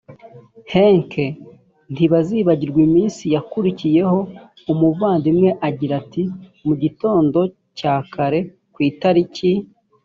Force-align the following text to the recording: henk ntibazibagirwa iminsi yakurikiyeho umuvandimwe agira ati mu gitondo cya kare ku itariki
henk 0.71 1.11
ntibazibagirwa 1.93 2.79
iminsi 2.87 3.23
yakurikiyeho 3.35 4.17
umuvandimwe 4.71 5.49
agira 5.67 5.93
ati 6.01 6.23
mu 6.65 6.73
gitondo 6.81 7.39
cya 7.77 7.93
kare 8.13 8.39
ku 8.73 8.79
itariki 8.91 9.51